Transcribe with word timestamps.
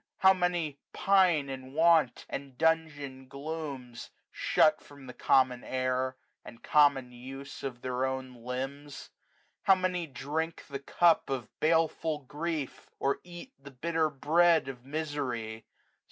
How 0.17 0.33
many 0.33 0.79
pine 0.93 1.47
in 1.47 1.73
want, 1.73 2.25
and 2.27 2.57
dungeon 2.57 3.27
glooms; 3.27 4.09
Shut 4.31 4.81
from 4.81 5.05
the 5.05 5.13
common 5.13 5.63
air, 5.63 6.17
and 6.43 6.63
common 6.63 7.11
use 7.11 7.61
Of 7.61 7.83
their 7.83 8.03
own 8.05 8.33
limbs. 8.33 9.11
How 9.61 9.75
many 9.75 10.07
drink 10.07 10.65
the 10.67 10.79
cup 10.79 11.29
Of 11.29 11.49
baleful 11.59 12.17
grief, 12.23 12.89
or 12.97 13.19
eat 13.23 13.53
the 13.61 13.69
bitter 13.69 14.09
bread 14.09 14.63
335 14.65 14.77
Of 14.79 14.85
misery. 14.87 15.65